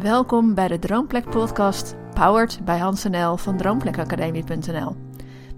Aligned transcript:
Welkom 0.00 0.54
bij 0.54 0.68
de 0.68 0.78
Droomplek 0.78 1.30
podcast, 1.30 1.94
powered 2.14 2.64
bij 2.64 2.78
Hans 2.78 3.04
NL 3.04 3.36
van 3.36 3.56
droomplekacademie.nl. 3.56 4.96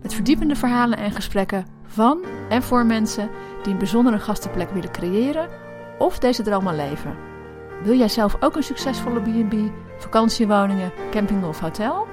Met 0.03 0.15
verdiepende 0.15 0.57
verhalen 0.57 0.99
en 0.99 1.11
gesprekken 1.11 1.67
van 1.87 2.25
en 2.49 2.63
voor 2.63 2.87
mensen 2.87 3.31
die 3.63 3.73
een 3.73 3.79
bijzondere 3.79 4.19
gastenplek 4.19 4.71
willen 4.71 4.91
creëren 4.91 5.49
of 5.99 6.19
deze 6.19 6.43
droom 6.43 6.67
al 6.67 6.75
leven. 6.75 7.17
Wil 7.83 7.97
jij 7.97 8.09
zelf 8.09 8.37
ook 8.43 8.57
een 8.57 8.63
succesvolle 8.63 9.21
B&B, 9.21 9.55
vakantiewoningen, 9.99 10.93
camping 11.11 11.45
of 11.45 11.61
hotel? 11.61 12.07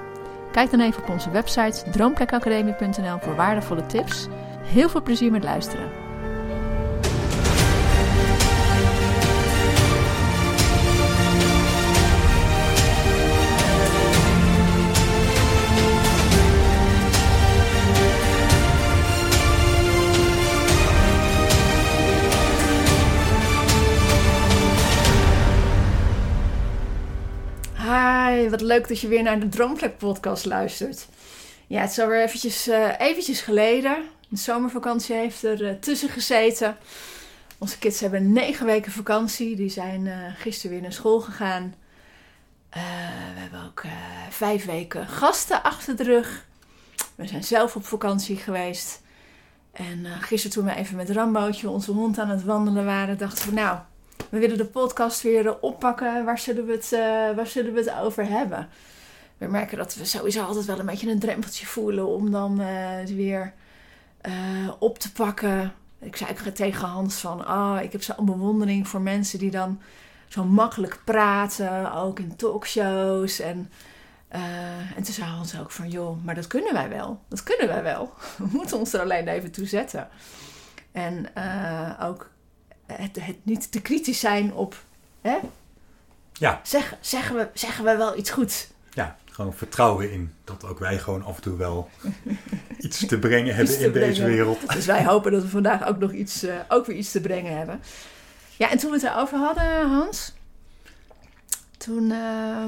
Kijk 0.52 0.70
dan 0.70 0.80
even 0.80 1.02
op 1.02 1.08
onze 1.08 1.30
website 1.30 1.90
droomplekacademie.nl 1.90 3.18
voor 3.20 3.36
waardevolle 3.36 3.86
tips. 3.86 4.28
Heel 4.62 4.88
veel 4.88 5.02
plezier 5.02 5.30
met 5.30 5.44
luisteren. 5.44 6.03
Hi, 27.94 28.48
wat 28.48 28.60
leuk 28.60 28.88
dat 28.88 29.00
je 29.00 29.08
weer 29.08 29.22
naar 29.22 29.40
de 29.40 29.48
Droomplek 29.48 29.98
podcast 29.98 30.44
luistert. 30.44 31.08
Ja, 31.66 31.80
het 31.80 31.90
is 31.90 31.98
alweer 31.98 32.22
eventjes, 32.22 32.68
eh, 32.68 33.00
eventjes 33.00 33.40
geleden. 33.40 33.96
De 34.28 34.36
zomervakantie 34.36 35.14
heeft 35.14 35.42
er 35.42 35.68
eh, 35.68 35.74
tussen 35.80 36.08
gezeten. 36.08 36.76
Onze 37.58 37.78
kids 37.78 38.00
hebben 38.00 38.32
negen 38.32 38.66
weken 38.66 38.92
vakantie. 38.92 39.56
Die 39.56 39.68
zijn 39.68 40.06
eh, 40.06 40.16
gisteren 40.36 40.70
weer 40.70 40.82
naar 40.82 40.92
school 40.92 41.20
gegaan. 41.20 41.74
we 42.70 43.40
hebben 43.40 43.64
ook 43.64 43.82
vijf 44.30 44.64
weken 44.64 45.08
gasten 45.08 45.62
achter 45.62 45.96
de 45.96 46.02
rug. 46.02 46.46
We 47.14 47.26
zijn 47.26 47.44
zelf 47.44 47.76
op 47.76 47.84
vakantie 47.84 48.36
geweest. 48.36 49.02
En 49.72 50.06
gisteren 50.20 50.56
toen 50.56 50.64
we 50.64 50.74
even 50.74 50.96
met 50.96 51.10
Rambootje, 51.10 51.70
onze 51.70 51.92
hond, 51.92 52.18
aan 52.18 52.28
het 52.28 52.44
wandelen 52.44 52.84
waren, 52.84 53.18
dachten 53.18 53.48
we 53.48 53.54
nou 53.54 53.78
we 54.34 54.38
willen 54.38 54.56
de 54.56 54.66
podcast 54.66 55.22
weer 55.22 55.60
oppakken. 55.60 56.24
Waar 56.24 56.38
zullen 56.38 56.66
we 56.66 56.72
het, 56.72 56.90
uh, 56.92 57.00
waar 57.36 57.46
zullen 57.46 57.72
we 57.72 57.80
het 57.80 57.94
over 58.00 58.28
hebben? 58.28 58.68
We 59.38 59.46
merken 59.46 59.78
dat 59.78 59.94
we 59.94 60.04
sowieso 60.04 60.44
altijd 60.44 60.64
wel 60.64 60.78
een 60.78 60.86
beetje 60.86 61.10
een 61.10 61.18
drempeltje 61.18 61.66
voelen 61.66 62.06
om 62.06 62.30
dan 62.30 62.60
uh, 62.60 63.04
weer 63.06 63.52
uh, 64.22 64.72
op 64.78 64.98
te 64.98 65.12
pakken. 65.12 65.72
Ik 66.00 66.16
zei 66.16 66.30
ook 66.30 66.54
tegen 66.54 66.88
Hans 66.88 67.20
van, 67.20 67.48
oh, 67.48 67.78
ik 67.82 67.92
heb 67.92 68.02
zo'n 68.02 68.24
bewondering 68.24 68.88
voor 68.88 69.00
mensen 69.00 69.38
die 69.38 69.50
dan 69.50 69.80
zo 70.28 70.44
makkelijk 70.44 71.00
praten, 71.04 71.92
ook 71.92 72.18
in 72.18 72.36
talkshows. 72.36 73.40
En, 73.40 73.70
en 74.96 75.02
toen 75.02 75.14
zei 75.14 75.30
Hans 75.30 75.60
ook 75.60 75.70
van, 75.70 75.90
joh, 75.90 76.24
maar 76.24 76.34
dat 76.34 76.46
kunnen 76.46 76.72
wij 76.72 76.88
wel. 76.88 77.20
Dat 77.28 77.42
kunnen 77.42 77.68
wij 77.68 77.82
wel. 77.82 78.12
We 78.38 78.46
moeten 78.50 78.78
ons 78.78 78.92
er 78.92 79.00
alleen 79.00 79.28
even 79.28 79.50
toe 79.50 79.66
zetten. 79.66 80.08
En 80.92 81.26
ook 82.00 82.30
het, 82.86 83.16
het 83.20 83.36
niet 83.42 83.72
te 83.72 83.80
kritisch 83.80 84.20
zijn 84.20 84.52
op. 84.52 84.82
Hè? 85.20 85.38
Ja. 86.32 86.60
Zeg, 86.62 86.96
zeggen, 87.00 87.36
we, 87.36 87.48
zeggen 87.54 87.84
we 87.84 87.96
wel 87.96 88.18
iets 88.18 88.30
goeds? 88.30 88.68
Ja, 88.90 89.16
gewoon 89.24 89.54
vertrouwen 89.54 90.12
in 90.12 90.32
dat 90.44 90.64
ook 90.64 90.78
wij 90.78 90.98
gewoon 90.98 91.24
af 91.24 91.36
en 91.36 91.42
toe 91.42 91.56
wel 91.56 91.90
iets 92.78 93.06
te 93.06 93.18
brengen 93.18 93.54
hebben 93.54 93.80
in 93.80 93.92
deze 93.92 94.24
wereld. 94.24 94.72
Dus 94.72 94.86
wij 94.86 95.04
hopen 95.04 95.32
dat 95.32 95.42
we 95.42 95.48
vandaag 95.48 95.86
ook 95.86 95.98
nog 95.98 96.12
iets, 96.12 96.44
uh, 96.44 96.54
ook 96.68 96.86
weer 96.86 96.96
iets 96.96 97.10
te 97.10 97.20
brengen 97.20 97.56
hebben. 97.56 97.80
Ja, 98.56 98.70
en 98.70 98.78
toen 98.78 98.90
we 98.90 98.96
het 98.96 99.06
erover 99.06 99.38
hadden, 99.38 99.88
Hans, 99.88 100.34
toen 101.76 102.10
uh, 102.10 102.64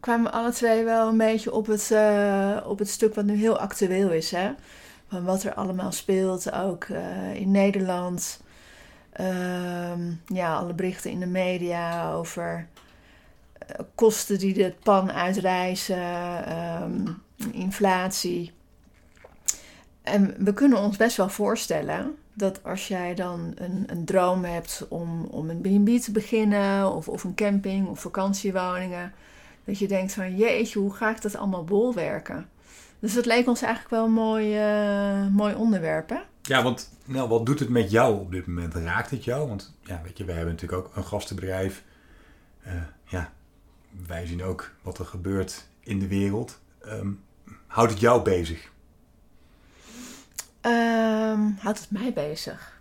kwamen 0.00 0.30
we 0.30 0.30
alle 0.30 0.52
twee 0.52 0.84
wel 0.84 1.08
een 1.08 1.16
beetje 1.16 1.52
op 1.52 1.66
het, 1.66 1.90
uh, 1.92 2.56
op 2.64 2.78
het 2.78 2.88
stuk 2.88 3.14
wat 3.14 3.24
nu 3.24 3.34
heel 3.34 3.58
actueel 3.58 4.10
is. 4.10 4.30
Hè? 4.30 4.50
Van 5.10 5.24
wat 5.24 5.42
er 5.42 5.54
allemaal 5.54 5.92
speelt, 5.92 6.52
ook 6.52 6.84
uh, 6.84 7.34
in 7.34 7.50
Nederland. 7.50 8.42
Uh, 9.20 9.92
ja, 10.26 10.56
alle 10.56 10.74
berichten 10.74 11.10
in 11.10 11.20
de 11.20 11.26
media 11.26 12.12
over 12.12 12.66
uh, 13.68 13.76
kosten 13.94 14.38
die 14.38 14.54
de 14.54 14.74
pan 14.82 15.12
uitreizen, 15.12 16.02
um, 16.82 17.22
inflatie. 17.52 18.52
En 20.02 20.34
we 20.38 20.52
kunnen 20.52 20.78
ons 20.78 20.96
best 20.96 21.16
wel 21.16 21.28
voorstellen 21.28 22.14
dat 22.34 22.64
als 22.64 22.88
jij 22.88 23.14
dan 23.14 23.52
een, 23.54 23.84
een 23.86 24.04
droom 24.04 24.44
hebt 24.44 24.86
om, 24.88 25.24
om 25.24 25.50
een 25.50 25.60
B&B 25.60 26.02
te 26.02 26.12
beginnen, 26.12 26.92
of, 26.92 27.08
of 27.08 27.24
een 27.24 27.34
camping 27.34 27.88
of 27.88 28.00
vakantiewoningen, 28.00 29.12
dat 29.64 29.78
je 29.78 29.88
denkt 29.88 30.12
van 30.12 30.36
jeetje, 30.36 30.78
hoe 30.78 30.94
ga 30.94 31.10
ik 31.10 31.22
dat 31.22 31.36
allemaal 31.36 31.64
bolwerken? 31.64 32.48
Dus 33.00 33.14
dat 33.14 33.26
leek 33.26 33.48
ons 33.48 33.62
eigenlijk 33.62 33.94
wel 33.94 34.04
een 34.04 34.12
mooi, 34.12 34.58
uh, 34.58 35.26
mooi 35.26 35.54
onderwerp, 35.54 36.08
hè? 36.08 36.18
Ja, 36.42 36.62
want 36.62 36.90
nou, 37.04 37.28
wat 37.28 37.46
doet 37.46 37.58
het 37.58 37.68
met 37.68 37.90
jou 37.90 38.20
op 38.20 38.32
dit 38.32 38.46
moment? 38.46 38.74
Raakt 38.74 39.10
het 39.10 39.24
jou? 39.24 39.48
Want 39.48 39.74
ja, 39.84 40.00
weet 40.04 40.18
je, 40.18 40.24
wij 40.24 40.34
hebben 40.34 40.54
natuurlijk 40.54 40.86
ook 40.86 40.96
een 40.96 41.04
gastenbedrijf. 41.04 41.84
Uh, 42.66 42.72
ja, 43.04 43.32
wij 44.06 44.26
zien 44.26 44.42
ook 44.42 44.70
wat 44.82 44.98
er 44.98 45.04
gebeurt 45.04 45.66
in 45.80 45.98
de 45.98 46.08
wereld. 46.08 46.60
Um, 46.86 47.22
houdt 47.66 47.90
het 47.90 48.00
jou 48.00 48.22
bezig? 48.22 48.70
Um, 50.62 51.56
houdt 51.58 51.80
het 51.80 51.90
mij 51.90 52.12
bezig? 52.12 52.80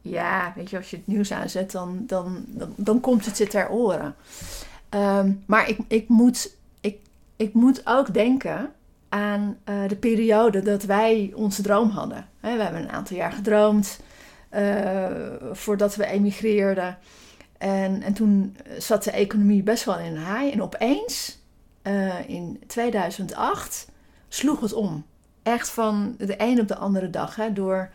Ja, 0.00 0.52
weet 0.56 0.70
je, 0.70 0.76
als 0.76 0.90
je 0.90 0.96
het 0.96 1.06
nieuws 1.06 1.32
aanzet, 1.32 1.70
dan, 1.70 2.02
dan, 2.06 2.44
dan, 2.46 2.74
dan 2.76 3.00
komt 3.00 3.26
het 3.26 3.38
je 3.38 3.46
ter 3.46 3.68
oren. 3.68 4.14
Um, 4.90 5.42
maar 5.46 5.68
ik, 5.68 5.78
ik, 5.88 6.08
moet, 6.08 6.56
ik, 6.80 6.98
ik 7.36 7.54
moet 7.54 7.82
ook 7.84 8.14
denken 8.14 8.72
aan 9.12 9.58
uh, 9.64 9.88
de 9.88 9.96
periode 9.96 10.62
dat 10.62 10.82
wij 10.82 11.32
onze 11.34 11.62
droom 11.62 11.90
hadden. 11.90 12.28
we 12.40 12.48
hebben 12.48 12.82
een 12.82 12.90
aantal 12.90 13.16
jaar 13.16 13.32
gedroomd 13.32 14.00
uh, 14.54 15.06
voordat 15.52 15.96
we 15.96 16.06
emigreerden. 16.06 16.98
En, 17.58 18.02
en 18.02 18.12
toen 18.12 18.56
zat 18.78 19.04
de 19.04 19.10
economie 19.10 19.62
best 19.62 19.84
wel 19.84 19.98
in 19.98 20.16
een 20.16 20.22
haai. 20.22 20.50
En 20.50 20.62
opeens, 20.62 21.38
uh, 21.82 22.28
in 22.28 22.60
2008, 22.66 23.88
sloeg 24.28 24.60
het 24.60 24.72
om. 24.72 25.04
Echt 25.42 25.68
van 25.68 26.14
de 26.18 26.34
een 26.36 26.60
op 26.60 26.68
de 26.68 26.76
andere 26.76 27.10
dag. 27.10 27.36
Hè, 27.36 27.52
door, 27.52 27.90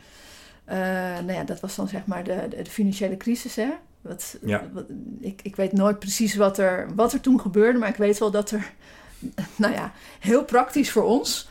nou 0.65 1.33
ja, 1.33 1.43
dat 1.43 1.59
was 1.59 1.75
dan 1.75 1.87
zeg 1.87 2.05
maar 2.05 2.23
de, 2.23 2.45
de, 2.49 2.61
de 2.61 2.69
financiële 2.69 3.17
crisis. 3.17 3.55
Hè. 3.55 3.69
Wat, 4.01 4.37
ja. 4.41 4.63
wat, 4.73 4.85
ik, 5.19 5.41
ik 5.43 5.55
weet 5.55 5.71
nooit 5.71 5.99
precies 5.99 6.35
wat 6.35 6.57
er, 6.57 6.95
wat 6.95 7.13
er 7.13 7.21
toen 7.21 7.39
gebeurde. 7.39 7.79
Maar 7.79 7.89
ik 7.89 7.95
weet 7.95 8.17
wel 8.17 8.31
dat 8.31 8.51
er 8.51 8.73
nou 9.55 9.73
ja, 9.73 9.91
heel 10.19 10.43
praktisch 10.43 10.91
voor 10.91 11.03
ons, 11.03 11.49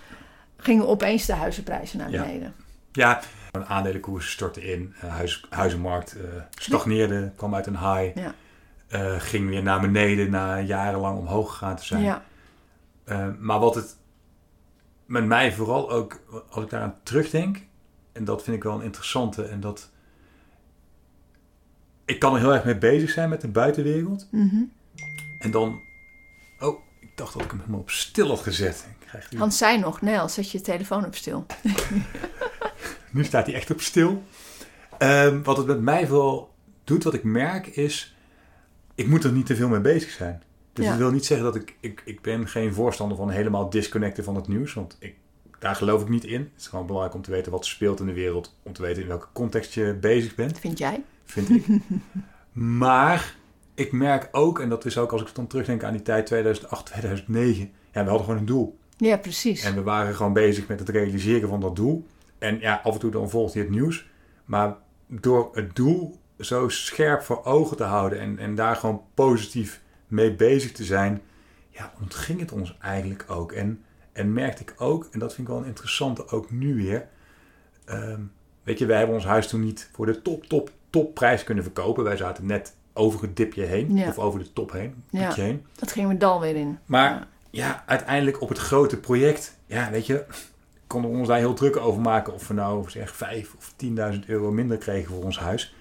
gingen 0.56 0.88
opeens 0.88 1.27
de 1.27 1.32
huizenprijzen 1.32 1.99
naar 1.99 2.10
beneden. 2.10 2.54
Ja, 2.93 3.10
ja 3.10 3.22
de 3.60 3.66
aandelenkoersen 3.66 4.32
stortten 4.32 4.62
in, 4.62 4.94
uh, 5.04 5.10
huis, 5.10 5.47
huizenmarkt 5.50 6.16
uh, 6.16 6.22
stagneerde, 6.59 7.32
kwam 7.37 7.55
uit 7.55 7.66
een 7.66 7.78
high, 7.78 8.19
ja. 8.19 8.34
uh, 8.88 9.21
ging 9.21 9.49
weer 9.49 9.62
naar 9.62 9.81
beneden 9.81 10.31
na 10.31 10.60
jarenlang 10.60 11.19
omhoog 11.19 11.50
gegaan 11.50 11.76
te 11.76 11.84
zijn. 11.84 12.03
Ja. 12.03 12.22
maar 13.38 13.59
wat 13.59 13.75
het 13.75 13.97
met 15.06 15.25
mij 15.25 15.53
vooral 15.53 15.91
ook, 15.91 16.21
als 16.50 16.65
ik 16.65 16.71
daaraan 16.71 16.97
terugdenk, 17.03 17.66
en 18.12 18.25
dat 18.25 18.43
vind 18.43 18.56
ik 18.56 18.62
wel 18.62 18.75
een 18.75 18.82
interessante, 18.82 19.44
en 19.44 19.60
dat 19.60 19.91
ik 22.06 22.19
kan 22.19 22.34
er 22.34 22.41
heel 22.41 22.55
erg 22.55 22.65
mee 22.65 22.78
bezig 22.78 23.10
zijn 23.10 23.28
met 23.28 23.41
de 23.41 23.49
buitenwereld. 23.49 24.28
Mm 24.31 24.49
-hmm. 24.49 24.72
En 25.38 25.50
dan, 25.50 25.81
oh, 26.59 26.81
dacht 27.16 27.32
dat 27.32 27.43
ik 27.43 27.50
hem 27.50 27.59
helemaal 27.59 27.81
op 27.81 27.91
stil 27.91 28.28
had 28.28 28.41
gezet. 28.41 28.87
Die... 29.31 29.38
Hans 29.38 29.59
zei 29.59 29.78
nog, 29.78 30.00
Nel, 30.00 30.28
zet 30.28 30.50
je 30.50 30.60
telefoon 30.60 31.04
op 31.04 31.15
stil. 31.15 31.47
nu 33.12 33.25
staat 33.25 33.47
hij 33.47 33.54
echt 33.54 33.71
op 33.71 33.81
stil. 33.81 34.22
Um, 34.99 35.43
wat 35.43 35.56
het 35.56 35.66
met 35.66 35.81
mij 35.81 36.06
vooral 36.06 36.55
doet, 36.84 37.05
wat 37.05 37.15
ik 37.15 37.25
merk, 37.25 37.66
is... 37.66 38.17
Ik 38.94 39.06
moet 39.06 39.25
er 39.25 39.32
niet 39.32 39.46
te 39.46 39.56
veel 39.56 39.69
mee 39.69 39.81
bezig 39.81 40.11
zijn. 40.11 40.43
Dus 40.73 40.85
Ja. 40.85 40.90
dat 40.90 41.00
wil 41.00 41.11
niet 41.11 41.26
zeggen 41.26 41.46
dat 41.46 41.55
ik... 41.55 41.76
Ik, 41.81 42.02
ik 42.05 42.23
ben 42.23 42.49
geen 42.49 42.75
voorstander 42.75 43.17
van 43.17 43.31
helemaal 43.31 43.70
disconnecten 43.70 44.25
van 44.25 44.35
het 44.35 44.49
nieuws. 44.49 44.75
Want 44.75 44.96
ik, 44.99 45.14
daar 45.58 45.75
geloof 45.76 46.02
ik 46.02 46.08
niet 46.08 46.25
in. 46.25 46.40
Het 46.40 46.61
is 46.61 46.67
gewoon 46.67 46.87
belangrijk 46.87 47.17
om 47.17 47.23
te 47.23 47.31
weten 47.31 47.52
wat 47.52 47.64
er 47.64 47.70
speelt 47.70 48.00
in 48.00 48.06
de 48.06 48.12
wereld. 48.12 48.56
Om 48.62 48.73
te 48.73 48.82
weten 48.82 49.02
in 49.02 49.08
welke 49.08 49.26
context 49.32 49.75
je 49.75 49.96
bezig 50.00 50.35
bent. 50.35 50.58
Vind 50.58 50.79
jij? 50.79 51.05
Vind 51.25 51.50
ik. 51.50 51.67
maar 52.52 53.37
ik 53.76 53.93
merk 53.93 54.28
ook, 54.32 54.61
en 54.61 54.69
dat 54.69 54.84
is 54.84 54.99
ook 54.99 55.12
als 55.12 55.23
ik 55.23 55.34
dan 55.34 55.46
terugdenk 55.46 55.84
aan 55.84 55.93
die 55.93 56.02
tijd 56.02 56.26
2008, 56.26 56.87
2009. 56.87 57.73
Ja, 57.93 58.02
we 58.02 58.08
hadden 58.08 58.26
gewoon 58.26 58.40
een 58.40 58.46
doel. 58.46 58.78
Ja, 58.96 59.17
precies. 59.17 59.64
En 59.64 59.75
we 59.75 59.82
waren 59.82 60.14
gewoon 60.14 60.32
bezig 60.32 60.69
met 60.69 60.78
het 60.78 60.88
realiseren 60.88 61.49
van 61.49 61.61
dat 61.61 61.76
doel. 61.76 62.06
En 62.38 62.61
ja, 62.61 62.81
af 62.84 62.93
en 62.93 63.00
toe 63.00 63.11
dan 63.11 63.31
volgt 63.31 63.52
je 63.52 63.61
het 63.61 63.70
nieuws. 63.70 64.08
Maar 64.44 64.76
door 65.06 65.50
het 65.52 65.76
doel 65.76 66.19
zo 66.38 66.69
scherp 66.69 67.23
voor 67.23 67.44
ogen 67.44 67.76
te 67.76 67.84
houden 67.84 68.20
en, 68.20 68.38
en 68.38 68.55
daar 68.55 68.76
gewoon 68.76 69.02
positief 69.14 69.82
mee 70.08 70.34
bezig 70.34 70.73
te 70.73 70.84
zijn, 70.84 71.23
ja, 71.70 71.93
ontging 72.00 72.40
het 72.40 72.52
ons 72.52 72.76
eigenlijk 72.81 73.25
ook. 73.28 73.52
En, 73.52 73.84
en 74.12 74.32
merkte 74.32 74.62
ik 74.62 74.75
ook, 74.76 75.08
en 75.11 75.19
dat 75.19 75.34
vind 75.34 75.49
ik 75.49 75.52
wel 75.52 75.62
een 75.62 75.69
interessante 75.69 76.28
ook 76.28 76.50
nu 76.50 76.75
weer. 76.75 77.08
Um, 77.88 78.32
weet 78.62 78.78
je, 78.78 78.87
wij 78.87 78.96
hebben 78.96 79.17
ons 79.17 79.25
huis 79.25 79.49
toen 79.49 79.61
niet 79.61 79.90
voor 79.93 80.06
de 80.06 80.23
top, 80.23 80.44
top, 80.44 80.70
topprijs 80.90 81.44
kunnen 81.44 81.64
verkopen. 81.64 82.05
Wij 82.05 82.17
zaten 82.17 82.46
net 82.46 82.76
over 82.96 83.20
het 83.22 83.37
dipje 83.37 83.62
heen. 83.64 83.96
Ja. 83.96 84.08
Of 84.08 84.19
over 84.19 84.38
de 84.38 84.52
top 84.52 84.72
heen. 84.72 85.02
Ja. 85.10 85.26
piekje 85.26 85.43
heen. 85.43 85.66
Dat 85.75 85.93
gingen 85.93 86.08
we 86.08 86.16
dal 86.16 86.40
weer 86.40 86.56
in. 86.56 86.78
Maar 86.87 87.10
Ja. 87.10 87.26
ja, 87.50 87.82
uiteindelijk 87.87 88.40
op 88.43 88.48
het 88.48 88.58
grote 88.58 88.96
project, 88.96 89.56
ja, 89.66 89.90
weet 89.90 90.06
je, 90.06 90.25
konden 90.87 91.10
we 91.10 91.16
ons 91.19 91.28
daar 91.28 91.38
heel 91.38 91.54
druk 91.54 91.76
over 91.76 92.00
maken 92.00 92.32
of 92.34 92.48
we 92.48 92.54
nou 92.54 92.90
zeg 92.90 93.14
5 93.16 93.54
of 93.58 93.72
10.000 93.76 94.26
euro 94.26 94.50
minder 94.52 94.76
kregen 94.78 95.14
voor 95.14 95.25
ons 95.25 95.38
huis. 95.38 95.75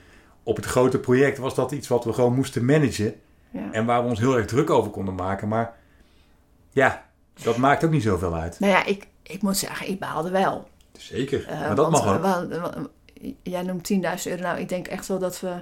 Op 0.44 0.56
het 0.56 0.66
grote 0.66 1.00
project 1.00 1.38
was 1.38 1.56
dat 1.56 1.72
iets 1.72 1.88
wat 1.88 2.04
we 2.04 2.14
gewoon 2.14 2.36
moesten 2.36 2.66
managen 2.66 3.14
en 3.72 3.86
waar 3.86 4.04
we 4.04 4.10
ons 4.10 4.20
heel 4.20 4.38
erg 4.38 4.46
druk 4.46 4.70
over 4.70 4.92
konden 4.92 5.16
maken. 5.16 5.48
Maar 5.48 5.74
ja, 6.72 7.06
dat 7.44 7.58
maakt 7.58 7.84
ook 7.84 7.92
niet 7.92 8.04
zoveel 8.04 8.34
uit. 8.36 8.60
Nou 8.60 8.72
ja, 8.74 8.86
ik, 8.86 9.08
ik 9.24 9.42
moet 9.42 9.58
zeggen, 9.58 9.88
ik 9.90 10.00
baalde 10.00 10.30
wel. 10.30 10.68
Zeker, 10.98 11.46
Eh, 11.48 11.60
maar 11.60 11.76
dat 11.76 11.92
want, 11.92 12.06
mag 12.06 12.16
ook. 12.16 12.50
we- 12.50 12.90
we- 13.22 13.34
jij 13.44 13.62
noemt 13.64 13.84
10.000 13.84 14.30
euro. 14.32 14.42
Nou, 14.42 14.60
ik 14.60 14.70
denk 14.70 14.88
echt 14.88 15.08
wel 15.08 15.20
dat 15.20 15.40
we 15.40 15.54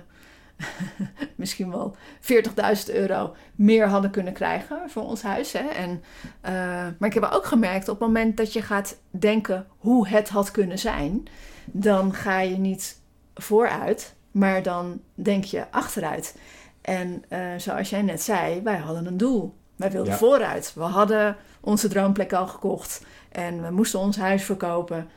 misschien 1.35 1.71
wel 1.71 1.95
40.000 2.21 2.94
euro 2.94 3.35
meer 3.55 3.88
hadden 3.88 4.11
kunnen 4.11 4.33
krijgen 4.33 4.89
voor 4.89 5.03
ons 5.03 5.21
huis. 5.21 5.51
Hè? 5.51 5.67
En, 5.67 6.03
eh, 6.41 6.53
maar 6.97 7.09
ik 7.09 7.13
heb 7.13 7.29
ook 7.31 7.45
gemerkt, 7.45 7.89
op 7.89 8.00
het 8.00 8.07
moment 8.07 8.38
dat 8.38 8.53
je 8.53 8.61
gaat 8.61 8.97
denken 9.09 9.67
hoe 9.77 10.07
het 10.07 10.29
had 10.29 10.51
kunnen 10.51 10.79
zijn, 10.79 11.23
dan 11.65 12.13
ga 12.13 12.39
je 12.39 12.57
niet 12.57 13.00
vooruit, 13.35 14.15
maar 14.31 14.63
dan 14.63 15.01
denk 15.13 15.44
je 15.44 15.71
achteruit. 15.71 16.38
En 16.81 17.23
eh, 17.27 17.39
zoals 17.57 17.89
jij 17.89 18.01
net 18.01 18.21
zei, 18.21 18.61
wij 18.61 18.77
hadden 18.77 19.06
een 19.06 19.17
doel. 19.17 19.53
Wij 19.75 19.91
wilden 19.91 20.11
Ja. 20.11 20.17
vooruit. 20.17 20.71
We 20.75 20.81
hadden 20.81 21.35
onze 21.61 21.88
droomplek 21.88 22.33
al 22.33 22.47
gekocht 22.47 23.06
en 23.31 23.61
we 23.61 23.71
moesten 23.71 23.99
ons 23.99 24.17
huis 24.17 24.44
verkopen 24.44 25.07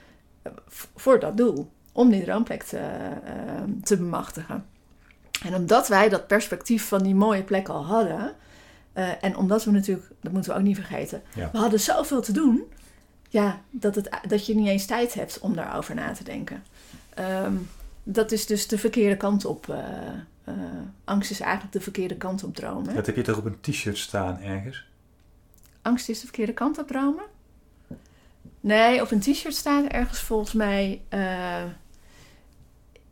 eh, 0.43 0.53
voor 0.95 1.21
dat 1.21 1.37
doel. 1.37 1.71
Om 1.93 2.11
die 2.11 2.25
droomplek 2.25 2.63
te, 2.63 2.81
te 3.83 3.97
bemachtigen. 3.97 4.65
En 5.47 5.55
omdat 5.55 5.89
wij 5.89 6.09
dat 6.09 6.27
perspectief 6.27 6.89
van 6.89 7.03
die 7.03 7.15
mooie 7.15 7.43
plek 7.43 7.69
al 7.69 7.85
hadden. 7.85 8.35
eh, 8.93 9.09
en 9.25 9.37
omdat 9.37 9.65
we 9.65 9.71
natuurlijk, 9.71 10.07
dat 10.21 10.33
moeten 10.33 10.53
we 10.53 10.59
ook 10.59 10.65
niet 10.65 10.77
vergeten. 10.77 11.23
Ja. 11.35 11.49
We 11.53 11.59
hadden 11.59 11.81
zoveel 11.81 12.21
te 12.23 12.33
doen. 12.33 12.63
Ja, 13.29 13.61
dat, 13.71 13.95
het, 13.95 14.11
dat 14.29 14.47
je 14.47 14.55
niet 14.55 14.69
eens 14.69 14.87
tijd 14.87 15.15
hebt 15.15 15.39
om 15.41 15.55
daarover 15.55 15.95
na 15.95 16.13
te 16.13 16.25
denken. 16.25 16.63
Ehm, 17.15 17.55
dat 18.03 18.33
is 18.33 18.47
dus 18.47 18.67
de 18.67 18.79
verkeerde 18.79 19.17
kant 19.17 19.45
op. 19.45 19.69
eh, 19.69 19.79
eh, 20.45 20.55
angst 21.05 21.31
is 21.31 21.41
eigenlijk 21.41 21.73
de 21.73 21.81
verkeerde 21.81 22.17
kant 22.17 22.45
op 22.45 22.55
dromen. 22.55 22.95
Dat 22.95 23.07
heb 23.07 23.17
je 23.17 23.23
toch 23.23 23.39
op 23.39 23.45
een 23.45 23.61
t-shirt 23.61 23.99
staan 23.99 24.41
ergens? 24.41 24.87
Angst 25.83 26.09
is 26.09 26.21
de 26.21 26.27
verkeerde 26.27 26.53
kant 26.53 26.79
op 26.79 26.87
dromen? 26.89 27.25
Nee, 28.61 29.03
op 29.03 29.11
een 29.11 29.21
t-shirt 29.21 29.55
staat 29.55 29.85
ergens 29.87 30.21
volgens 30.21 30.53
mij... 30.53 31.01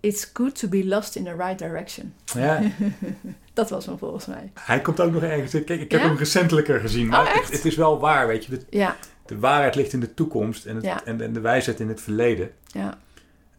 It's 0.04 0.30
good 0.32 0.58
to 0.58 0.68
be 0.68 0.84
lost 0.86 1.16
in 1.16 1.24
the 1.24 1.34
right 1.36 1.58
direction. 1.58 2.14
Ja, 2.24 2.60
Dat 3.52 3.70
was 3.70 3.86
hem 3.86 3.98
volgens 3.98 4.26
mij. 4.26 4.50
hij 4.60 4.80
komt 4.80 5.00
ook 5.00 5.12
nog 5.12 5.22
ergens. 5.22 5.50
Kijk, 5.52 5.68
ik 5.80 5.90
heb 5.90 6.00
Ja? 6.00 6.06
hem 6.06 6.16
recentelijker 6.16 6.80
gezien. 6.80 7.06
Maar 7.06 7.20
Oh, 7.22 7.28
echt? 7.28 7.44
het, 7.44 7.52
het 7.52 7.64
is 7.64 7.76
wel 7.76 7.98
waar, 8.00 8.26
weet 8.26 8.44
je. 8.44 8.50
De, 8.50 8.60
Ja, 8.70 8.96
de 9.26 9.38
waarheid 9.38 9.74
ligt 9.74 9.92
in 9.92 10.00
de 10.00 10.14
toekomst 10.14 10.66
en, 10.66 10.74
het, 10.74 10.84
Ja. 10.84 11.04
en, 11.04 11.20
en 11.20 11.32
de 11.32 11.40
wijsheid 11.40 11.80
in 11.80 11.88
het 11.88 12.00
verleden. 12.00 12.50
ja. 12.66 12.98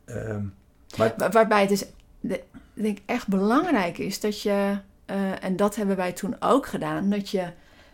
Ehm, 0.06 0.44
maar 0.98 1.14
Wa- 1.18 1.30
Waarbij 1.30 1.60
het 1.60 1.70
dus 1.70 1.86
de- 2.20 2.44
ik 2.74 2.84
denk 2.84 2.98
echt 3.06 3.28
belangrijk 3.28 3.98
is 3.98 4.20
dat 4.20 4.42
je, 4.42 4.78
eh, 5.06 5.44
en 5.44 5.56
dat 5.56 5.76
hebben 5.76 5.96
wij 5.96 6.12
toen 6.12 6.36
ook 6.40 6.66
gedaan, 6.68 7.10
dat 7.10 7.30
je 7.30 7.44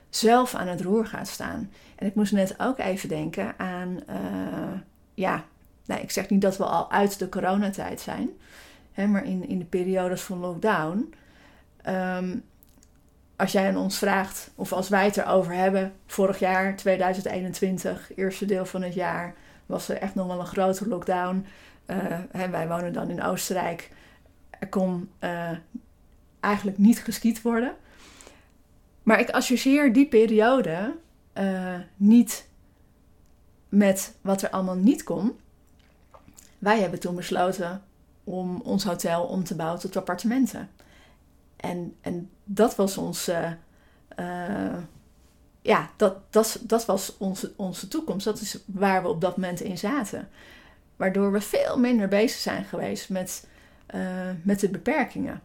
zelf 0.09 0.55
aan 0.55 0.67
het 0.67 0.81
roer 0.81 1.05
gaat 1.05 1.27
staan. 1.27 1.71
En 1.95 2.07
ik 2.07 2.15
moest 2.15 2.31
net 2.31 2.55
ook 2.57 2.79
even 2.79 3.09
denken 3.09 3.53
aan, 3.59 3.99
eh, 4.07 4.17
ja, 5.13 5.45
nou, 5.91 6.03
ik 6.03 6.11
zeg 6.11 6.29
niet 6.29 6.41
dat 6.41 6.57
we 6.57 6.63
al 6.63 6.91
uit 6.91 7.19
de 7.19 7.29
coronatijd 7.29 8.01
zijn, 8.01 8.29
hè, 8.91 9.07
maar 9.07 9.25
in, 9.25 9.47
in 9.47 9.59
de 9.59 9.65
periodes 9.65 10.21
van 10.21 10.39
lockdown. 10.39 11.13
ehm, 11.81 12.37
als 13.35 13.51
jij 13.51 13.67
aan 13.67 13.77
ons 13.77 13.97
vraagt, 13.97 14.51
of 14.55 14.73
als 14.73 14.89
wij 14.89 15.05
het 15.05 15.17
erover 15.17 15.53
hebben, 15.53 15.93
vorig 16.05 16.39
jaar, 16.39 16.75
2021, 16.75 18.11
eerste 18.15 18.45
deel 18.45 18.65
van 18.65 18.81
het 18.81 18.93
jaar, 18.93 19.35
was 19.65 19.89
er 19.89 19.97
echt 19.97 20.15
nog 20.15 20.27
wel 20.27 20.39
een 20.39 20.45
grote 20.45 20.87
lockdown. 20.87 21.45
Eh, 21.85 22.19
wij 22.51 22.67
wonen 22.67 22.93
dan 22.93 23.09
in 23.09 23.23
Oostenrijk. 23.23 23.91
Er 24.49 24.67
kon 24.67 25.09
eh, 25.19 25.51
eigenlijk 26.39 26.77
niet 26.77 27.03
geskiet 27.03 27.41
worden. 27.41 27.75
Maar 29.03 29.19
ik 29.19 29.29
associeer 29.29 29.93
die 29.93 30.07
periode 30.07 30.95
eh, 31.33 31.75
niet 31.95 32.47
met 33.69 34.15
wat 34.21 34.41
er 34.41 34.49
allemaal 34.49 34.75
niet 34.75 35.03
kon. 35.03 35.39
Wij 36.61 36.79
hebben 36.79 36.99
toen 36.99 37.15
besloten 37.15 37.83
om 38.23 38.61
ons 38.61 38.83
hotel 38.83 39.23
om 39.23 39.43
te 39.43 39.55
bouwen 39.55 39.79
tot 39.79 39.97
appartementen. 39.97 40.69
En, 41.55 41.95
en 42.01 42.29
dat 42.43 42.75
was 42.75 42.97
ons. 42.97 43.27
eh, 43.27 43.51
eh, 44.15 44.77
ja, 45.61 45.89
dat, 45.95 46.17
dat, 46.29 46.59
dat 46.61 46.85
was 46.85 47.17
onze, 47.17 47.53
onze 47.55 47.87
toekomst. 47.87 48.25
Dat 48.25 48.41
is 48.41 48.63
waar 48.65 49.01
we 49.01 49.07
op 49.07 49.21
dat 49.21 49.37
moment 49.37 49.61
in 49.61 49.77
zaten. 49.77 50.29
Waardoor 50.95 51.31
we 51.31 51.41
veel 51.41 51.79
minder 51.79 52.07
bezig 52.07 52.39
zijn 52.39 52.63
geweest 52.63 53.09
met, 53.09 53.47
eh, 53.85 54.29
met 54.41 54.59
de 54.59 54.69
beperkingen. 54.69 55.41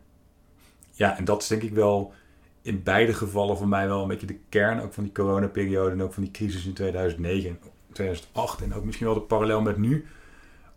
ja, 0.93 1.17
en 1.17 1.25
dat 1.25 1.43
is 1.43 1.49
denk 1.49 1.63
ik 1.63 1.73
wel 1.73 2.13
in 2.63 2.83
beide 2.83 3.15
gevallen 3.15 3.57
voor 3.57 3.69
mij 3.69 3.87
wel 3.87 4.03
een 4.03 4.09
beetje 4.09 4.27
de 4.27 4.39
kern. 4.49 4.81
Ook 4.81 4.93
van 4.93 5.03
die 5.03 5.13
coronaperiode 5.13 5.91
en 5.91 6.03
ook 6.03 6.13
van 6.13 6.23
die 6.23 6.33
crisis 6.33 6.67
in 6.67 6.73
2009 6.73 7.51
en 7.51 7.59
2008. 7.93 8.63
En 8.63 8.75
ook 8.75 8.85
misschien 8.85 9.07
wel 9.07 9.15
de 9.15 9.21
parallel 9.21 9.61
met 9.61 9.77
nu. 9.77 10.07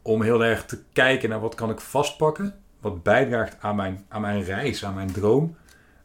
Om 0.01 0.22
heel 0.22 0.44
erg 0.44 0.66
te 0.66 0.80
kijken 0.94 1.30
naar 1.30 1.40
wat 1.40 1.56
kan 1.56 1.69
ik 1.69 1.80
vastpakken. 1.80 2.56
Wat 2.80 3.04
bijdraagt 3.04 3.56
aan 3.60 3.75
mijn, 3.75 4.06
aan 4.07 4.22
mijn 4.22 4.44
reis, 4.44 4.86
aan 4.86 4.94
mijn 4.94 5.12
droom. 5.12 5.56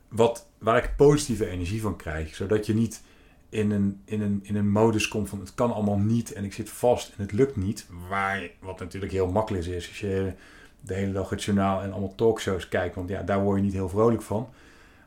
Wat, 0.08 0.46
waar 0.58 0.76
ik 0.76 0.96
positieve 0.96 1.46
energie 1.46 1.80
van 1.80 1.96
krijg. 1.96 2.34
Zodat 2.34 2.66
je 2.66 2.74
niet 2.74 3.02
in 3.48 3.70
een, 3.70 4.00
in, 4.04 4.20
een, 4.20 4.40
in 4.42 4.56
een 4.56 4.70
modus 4.70 5.08
komt 5.08 5.28
van 5.28 5.40
het 5.40 5.54
kan 5.54 5.72
allemaal 5.72 5.98
niet 5.98 6.32
en 6.32 6.44
ik 6.44 6.52
zit 6.52 6.70
vast 6.70 7.12
en 7.16 7.22
het 7.22 7.32
lukt 7.32 7.56
niet. 7.56 7.86
Waar, 8.08 8.50
wat 8.60 8.78
natuurlijk 8.78 9.12
heel 9.12 9.30
makkelijk 9.30 9.66
is 9.66 9.88
als 9.88 10.00
je 10.00 10.32
de 10.80 10.94
hele 10.94 11.12
dag 11.12 11.30
het 11.30 11.42
journaal 11.42 11.82
en 11.82 11.92
allemaal 11.92 12.14
talkshows 12.14 12.68
kijkt. 12.68 12.94
Want 12.94 13.08
ja, 13.08 13.22
daar 13.22 13.42
word 13.42 13.56
je 13.56 13.64
niet 13.64 13.72
heel 13.72 13.88
vrolijk 13.88 14.22
van. 14.22 14.48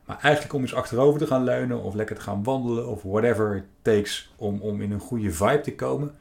Maar 0.06 0.20
eigenlijk 0.22 0.54
om 0.54 0.62
eens 0.62 0.74
achterover 0.74 1.20
te 1.20 1.28
gaan 1.28 1.44
leunen 1.44 1.82
of 1.82 1.94
lekker 1.94 2.16
te 2.16 2.22
gaan 2.22 2.44
wandelen 2.44 2.88
of 2.88 3.02
whatever 3.04 3.56
it 3.56 3.64
takes 3.82 4.34
om, 4.36 4.62
om 4.62 4.82
in 4.82 4.92
een 4.92 5.00
goede 5.00 5.32
vibe 5.32 5.62
te 5.62 5.76
komen. 5.76 6.16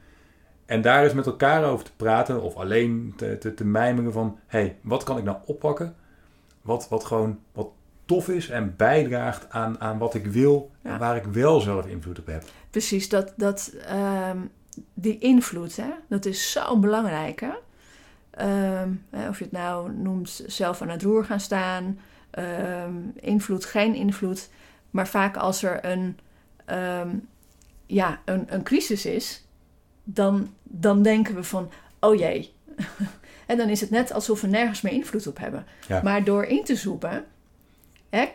En 0.67 0.81
daar 0.81 1.03
eens 1.03 1.13
met 1.13 1.25
elkaar 1.25 1.63
over 1.63 1.85
te 1.85 1.91
praten 1.95 2.41
of 2.41 2.55
alleen 2.55 3.13
te, 3.17 3.37
te, 3.37 3.53
te 3.53 3.65
mijmeren 3.65 4.13
van... 4.13 4.39
hé, 4.47 4.59
hey, 4.59 4.77
wat 4.81 5.03
kan 5.03 5.17
ik 5.17 5.23
nou 5.23 5.37
oppakken? 5.45 5.95
Wat, 6.61 6.89
wat 6.89 7.05
gewoon 7.05 7.39
wat 7.51 7.69
tof 8.05 8.29
is 8.29 8.49
en 8.49 8.73
bijdraagt 8.75 9.49
aan, 9.49 9.81
aan 9.81 9.97
wat 9.97 10.13
ik 10.13 10.25
wil... 10.25 10.71
Ja. 10.81 10.93
en 10.93 10.99
waar 10.99 11.15
ik 11.15 11.23
wel 11.23 11.59
zelf 11.59 11.85
invloed 11.85 12.19
op 12.19 12.25
heb. 12.25 12.43
Precies, 12.69 13.09
dat, 13.09 13.33
dat, 13.37 13.73
ehm, 13.85 14.37
die 14.93 15.17
invloed, 15.19 15.75
hè, 15.75 15.89
dat 16.09 16.25
is 16.25 16.51
zo 16.51 16.77
belangrijk. 16.79 17.39
Hè? 17.39 17.53
Ehm, 18.29 18.89
hè, 19.09 19.29
of 19.29 19.37
je 19.37 19.43
het 19.43 19.53
nou 19.53 19.91
noemt 19.91 20.43
zelf 20.47 20.81
aan 20.81 20.89
het 20.89 21.01
roer 21.01 21.25
gaan 21.25 21.39
staan, 21.39 21.99
ehm, 22.29 22.95
invloed, 23.15 23.65
geen 23.65 23.95
invloed. 23.95 24.49
Maar 24.91 25.07
vaak 25.07 25.37
als 25.37 25.63
er 25.63 25.85
een, 25.85 26.19
ja, 27.85 28.21
een, 28.25 28.45
een 28.49 28.63
crisis 28.63 29.05
is, 29.05 29.46
dan, 30.09 30.53
dan 30.63 31.01
denken 31.01 31.35
we 31.35 31.43
van, 31.43 31.71
oh 31.99 32.15
jee. 32.15 32.53
en 33.45 33.57
dan 33.57 33.69
is 33.69 33.81
het 33.81 33.89
net 33.89 34.11
alsof 34.11 34.41
we 34.41 34.47
nergens 34.47 34.81
meer 34.81 34.93
invloed 34.93 35.27
op 35.27 35.37
hebben. 35.37 35.65
Ja. 35.87 36.01
Maar 36.01 36.23
door 36.23 36.43
in 36.43 36.63
te 36.63 36.75
zoeken, 36.75 37.25
hè, 38.09 38.27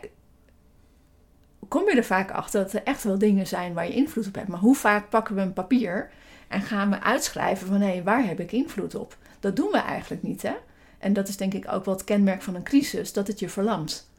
kom 1.67 1.89
je 1.89 1.95
er 1.95 2.03
vaak 2.03 2.31
achter 2.31 2.61
dat 2.63 2.73
er 2.73 2.83
echt 2.83 3.03
wel 3.03 3.17
dingen 3.17 3.47
zijn 3.47 3.73
waar 3.73 3.87
je 3.87 3.93
invloed 3.93 4.27
op 4.27 4.35
hebt. 4.35 4.47
Maar 4.47 4.59
hoe 4.59 4.75
vaak 4.75 5.09
pakken 5.09 5.35
we 5.35 5.41
een 5.41 5.53
papier 5.53 6.11
en 6.47 6.61
gaan 6.61 6.89
we 6.89 7.01
uitschrijven 7.01 7.67
van 7.67 7.81
hé, 7.81 8.03
waar 8.03 8.25
heb 8.25 8.39
ik 8.39 8.51
invloed 8.51 8.95
op? 8.95 9.17
Dat 9.39 9.55
doen 9.55 9.71
we 9.71 9.77
eigenlijk 9.77 10.23
niet, 10.23 10.41
hè? 10.41 10.53
En 10.97 11.13
dat 11.13 11.27
is 11.27 11.37
denk 11.37 11.53
ik 11.53 11.71
ook 11.71 11.85
wel 11.85 11.93
het 11.93 12.03
kenmerk 12.03 12.41
van 12.41 12.55
een 12.55 12.63
crisis, 12.63 13.13
dat 13.13 13.27
het 13.27 13.39
je 13.39 13.49
verlamt. 13.49 14.09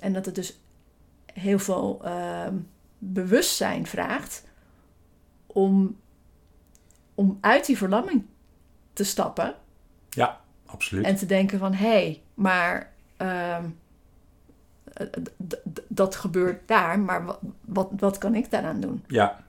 En 0.00 0.12
dat 0.12 0.26
het 0.26 0.34
dus 0.34 0.60
heel 1.32 1.58
veel 1.58 2.00
ehm, 2.04 2.54
bewustzijn 2.98 3.86
vraagt 3.86 4.44
om, 5.46 5.96
om 7.16 7.38
uit 7.40 7.66
die 7.66 7.76
verlamming 7.76 8.24
te 8.92 9.04
stappen 9.04 9.54
Absoluut. 10.66 11.04
en 11.04 11.16
te 11.16 11.26
denken 11.26 11.58
van 11.58 11.74
hé, 11.74 11.88
hey, 11.88 12.22
maar 12.34 12.92
ehm, 13.16 13.64
eh, 14.92 15.06
dat 15.88 16.16
gebeurt 16.16 16.68
daar, 16.68 16.98
maar 16.98 17.24
wat, 17.24 17.38
wat, 17.64 17.90
wat 17.98 18.18
kan 18.18 18.34
ik 18.34 18.50
daaraan 18.50 18.80
doen? 18.80 19.04
Ja, 19.06 19.44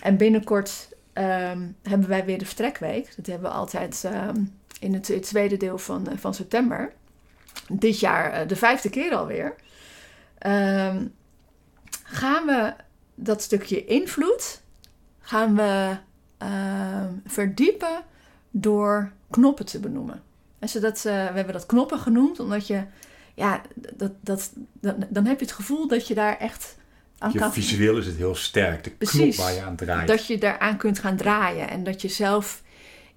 En 0.00 0.16
binnenkort 0.16 0.88
ehm, 1.12 1.68
hebben 1.82 2.08
wij 2.08 2.24
weer 2.24 2.38
de 2.38 2.46
vertrekweek. 2.46 3.16
Dat 3.16 3.26
hebben 3.26 3.50
we 3.50 3.56
altijd 3.56 4.04
ehm, 4.04 4.44
in 4.80 4.94
het 4.94 5.22
tweede 5.22 5.56
deel 5.56 5.78
van, 5.78 6.08
eh, 6.08 6.18
van 6.18 6.34
september. 6.34 6.92
Dit 7.68 8.00
jaar 8.00 8.32
eh, 8.32 8.48
de 8.48 8.56
vijfde 8.56 8.90
keer 8.90 9.14
alweer. 9.14 9.54
Gaan 12.02 12.46
we 12.46 12.74
dat 13.14 13.42
stukje 13.42 13.84
invloed 13.84 14.62
gaan 15.28 15.56
we 15.56 15.96
ehm, 16.38 17.12
verdiepen 17.26 18.04
door 18.50 19.12
knoppen 19.30 19.66
te 19.66 19.80
benoemen. 19.80 20.22
En 20.58 20.68
zodat, 20.68 21.02
we 21.02 21.10
hebben 21.10 21.52
dat 21.52 21.66
knoppen 21.66 21.98
genoemd, 21.98 22.40
omdat 22.40 22.66
je, 22.66 22.84
ja, 23.34 23.62
dat, 23.96 24.12
dat, 24.20 24.52
dan, 24.80 25.06
dan 25.08 25.24
heb 25.24 25.38
je 25.38 25.44
het 25.44 25.54
gevoel 25.54 25.88
dat 25.88 26.08
je 26.08 26.14
daar 26.14 26.38
echt 26.38 26.76
aan 27.18 27.32
Je 27.32 27.38
kan... 27.38 27.52
visueel 27.52 27.96
is 27.96 28.06
het 28.06 28.16
heel 28.16 28.34
sterk. 28.34 28.84
De 28.84 28.90
Precies. 28.90 29.36
knop 29.36 29.46
waar 29.46 29.54
je 29.54 29.62
aan 29.62 29.76
draait. 29.76 30.08
Dat 30.08 30.26
je 30.26 30.38
daaraan 30.38 30.76
kunt 30.76 30.98
gaan 30.98 31.16
draaien 31.16 31.68
en 31.68 31.84
dat 31.84 32.02
je 32.02 32.08
zelf 32.08 32.62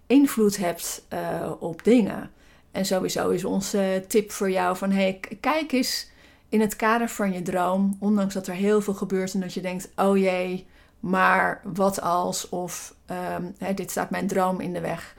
invloed 0.07 0.57
hebt 0.57 1.05
eh, 1.07 1.51
op 1.59 1.83
dingen. 1.83 2.31
En 2.71 2.85
sowieso 2.85 3.29
is 3.29 3.45
onze 3.45 4.03
tip 4.07 4.31
voor 4.31 4.51
jou 4.51 4.77
van 4.77 4.91
hey, 4.91 5.19
kijk 5.39 5.71
eens 5.71 6.09
in 6.49 6.61
het 6.61 6.75
kader 6.75 7.09
van 7.09 7.33
je 7.33 7.41
droom, 7.41 7.97
ondanks 7.99 8.33
dat 8.33 8.47
er 8.47 8.53
heel 8.53 8.81
veel 8.81 8.93
gebeurt 8.93 9.33
en 9.33 9.39
dat 9.39 9.53
je 9.53 9.61
denkt, 9.61 9.89
oh 9.95 10.17
jee, 10.17 10.67
maar 11.01 11.61
wat 11.63 12.01
als 12.01 12.49
of 12.49 12.95
ehm, 13.05 13.43
hè, 13.57 13.73
dit 13.73 13.91
staat 13.91 14.09
mijn 14.09 14.27
droom 14.27 14.59
in 14.59 14.73
de 14.73 14.81
weg. 14.81 15.15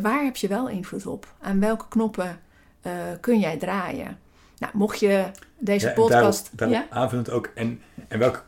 Waar 0.00 0.24
heb 0.24 0.36
je 0.36 0.48
wel 0.48 0.68
invloed 0.68 1.06
op? 1.06 1.34
Aan 1.40 1.60
welke 1.60 1.88
knoppen 1.88 2.40
eh, 2.80 2.92
kun 3.20 3.38
jij 3.38 3.56
draaien? 3.56 4.18
Nou, 4.58 4.72
mocht 4.76 5.00
je 5.00 5.30
deze 5.58 5.86
Ja, 5.86 5.92
podcast... 5.92 6.50
Daarop, 6.52 6.76
daarop 6.76 6.92
aanvullend 6.92 7.30
ook. 7.30 7.50
En, 7.54 7.80
en 8.08 8.18
welk, 8.18 8.44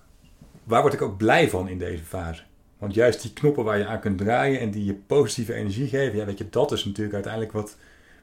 waar 0.64 0.80
word 0.80 0.92
ik 0.92 1.02
ook 1.02 1.16
blij 1.16 1.50
van 1.50 1.68
in 1.68 1.78
deze 1.78 2.04
fase? 2.04 2.42
Want 2.78 2.94
juist 2.94 3.22
die 3.22 3.32
knoppen 3.32 3.64
waar 3.64 3.78
je 3.78 3.86
aan 3.86 4.00
kunt 4.00 4.18
draaien 4.18 4.60
en 4.60 4.70
die 4.70 4.84
je 4.84 4.94
positieve 4.94 5.54
energie 5.54 5.88
geven, 5.88 6.18
ja, 6.18 6.24
weet 6.24 6.38
je, 6.38 6.48
dat 6.50 6.72
is 6.72 6.84
natuurlijk 6.84 7.14
uiteindelijk 7.14 7.52
wat, 7.52 7.76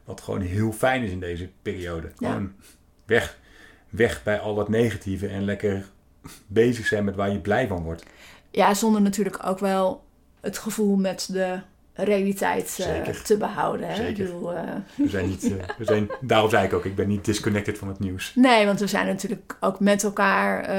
wat 0.04 0.22
gewoon 0.22 0.42
heel 0.42 0.72
fijn 0.72 1.04
is 1.04 1.12
in 1.12 1.20
deze 1.20 1.50
periode. 1.62 2.12
Ja. 2.18 2.32
Gewoon 2.32 2.54
weg, 3.06 3.38
weg 3.90 4.24
bij 4.24 4.40
al 4.40 4.58
het 4.58 4.68
negatieve 4.68 5.28
en 5.28 5.44
lekker 5.44 5.86
bezig 6.48 6.86
zijn 6.88 7.04
met 7.04 7.16
waar 7.16 7.32
je 7.32 7.40
blij 7.40 7.68
van 7.68 7.84
wordt. 7.84 8.04
Ja, 8.52 8.74
zonder 8.74 9.02
natuurlijk 9.02 9.46
ook 9.48 9.60
wel 9.60 10.04
het 10.42 10.58
gevoel 10.58 10.96
met 10.96 11.28
de 11.32 11.60
realiteit 11.94 12.80
eh, 12.80 13.14
te 13.14 13.38
behouden. 13.38 13.88
Hè? 13.88 13.96
Zeker. 13.96 14.10
Ik 14.10 14.16
bedoel, 14.18 14.54
eh, 14.54 14.64
We 14.96 15.10
zijn 15.10 15.28
niet, 15.28 15.44
eh, 15.44 15.64
we 15.78 15.86
zijn, 15.86 16.10
daarom 16.22 16.50
zei 16.50 16.66
ik 16.66 16.74
ook, 16.74 16.86
ik 16.86 16.96
ben 16.96 17.08
niet 17.08 17.26
disconnected 17.26 17.78
van 17.78 17.88
het 17.88 18.00
nieuws. 18.00 18.32
nee, 18.36 18.66
want 18.66 18.80
we 18.80 18.88
zijn 18.88 19.06
natuurlijk 19.06 19.56
ook 19.60 19.80
met 19.80 20.04
elkaar 20.04 20.72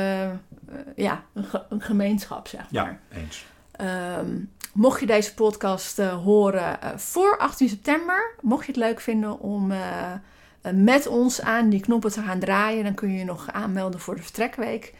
ja, 0.96 1.22
een, 1.34 1.44
ge- 1.44 1.62
een 1.68 1.80
gemeenschap, 1.82 2.48
zeg 2.48 2.60
maar. 2.60 2.68
Ja, 2.84 2.98
eens. 3.20 3.46
Ehm, 3.70 4.36
mocht 4.72 5.00
je 5.00 5.06
deze 5.06 5.34
podcast 5.34 5.98
horen 5.98 6.78
voor 6.96 7.38
18 7.38 7.68
september, 7.68 8.34
mocht 8.40 8.66
je 8.66 8.72
het 8.72 8.80
leuk 8.80 9.00
vinden 9.00 9.40
om 9.40 9.72
met 10.74 11.06
ons 11.06 11.40
aan 11.42 11.68
die 11.68 11.80
knoppen 11.80 12.10
te 12.12 12.22
gaan 12.22 12.38
draaien, 12.38 12.84
dan 12.84 12.94
kun 12.94 13.12
je 13.12 13.18
je 13.18 13.24
nog 13.24 13.52
aanmelden 13.52 14.00
voor 14.00 14.16
de 14.16 14.22
vertrekweek. 14.22 14.94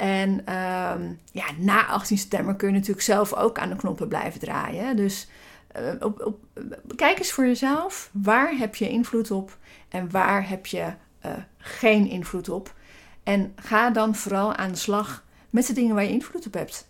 En 0.00 0.46
ehm, 0.46 1.12
ja, 1.32 1.44
na 1.58 1.86
18 1.86 2.18
september 2.18 2.54
kun 2.54 2.68
je 2.68 2.74
natuurlijk 2.74 3.02
zelf 3.02 3.34
ook 3.34 3.58
aan 3.58 3.68
de 3.68 3.76
knoppen 3.76 4.08
blijven 4.08 4.40
draaien. 4.40 4.96
Dus 4.96 5.28
eh, 5.68 5.82
op, 6.00 6.20
op, 6.26 6.38
kijk 6.96 7.18
eens 7.18 7.32
voor 7.32 7.46
jezelf, 7.46 8.10
waar 8.12 8.56
heb 8.56 8.74
je 8.74 8.88
invloed 8.88 9.30
op 9.30 9.58
en 9.88 10.10
waar 10.10 10.48
heb 10.48 10.66
je 10.66 10.92
eh, 11.20 11.32
geen 11.56 12.06
invloed 12.08 12.48
op. 12.48 12.74
En 13.22 13.52
ga 13.56 13.90
dan 13.90 14.14
vooral 14.14 14.54
aan 14.54 14.70
de 14.70 14.76
slag 14.76 15.24
met 15.50 15.66
de 15.66 15.72
dingen 15.72 15.94
waar 15.94 16.04
je 16.04 16.10
invloed 16.10 16.46
op 16.46 16.54
hebt. 16.54 16.88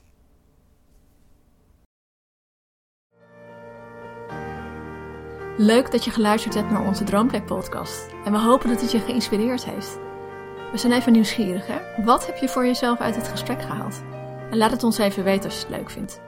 Leuk 5.57 5.90
dat 5.90 6.05
je 6.05 6.11
geluisterd 6.11 6.55
hebt 6.55 6.71
naar 6.71 6.87
onze 6.87 7.05
Droomplek 7.05 7.47
podcast. 7.47 8.07
En 8.25 8.33
we 8.33 8.38
hopen 8.38 8.69
dat 8.69 8.81
het 8.81 8.90
je 8.90 8.99
geïnspireerd 8.99 9.64
heeft. 9.64 10.10
We 10.73 10.79
zijn 10.79 10.93
even 10.93 11.12
nieuwsgierig, 11.12 11.67
hè? 11.67 12.05
Wat 12.05 12.27
heb 12.27 12.37
je 12.37 12.49
voor 12.49 12.67
jezelf 12.67 13.00
uit 13.00 13.17
het 13.17 13.29
gesprek 13.29 13.62
gehaald? 13.62 14.03
En 14.50 14.57
laat 14.57 14.71
het 14.71 14.83
ons 14.83 14.99
even 14.99 15.25
weten 15.25 15.45
als 15.45 15.61
je 15.61 15.67
het 15.67 15.77
leuk 15.77 15.91
vindt. 15.91 16.21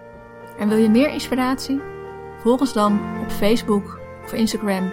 En 0.59 0.69
wil 0.69 0.79
je 0.79 0.89
meer 0.89 1.09
inspiratie? 1.09 1.81
Volg 2.39 2.61
ons 2.61 2.73
dan 2.73 3.01
op 3.23 3.31
Facebook 3.31 3.99
of 4.25 4.33
Instagram. 4.33 4.93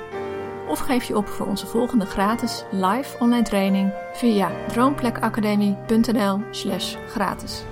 Of 0.68 0.80
geef 0.80 1.04
je 1.04 1.18
op 1.18 1.28
voor 1.28 1.48
onze 1.48 1.68
volgende 1.68 2.06
gratis 2.06 2.64
live 2.72 3.20
online 3.20 3.44
training 3.44 3.92
via 4.14 4.52
droomplekacademie.nl 4.68 6.40
slash 6.52 6.96
gratis. 7.08 7.64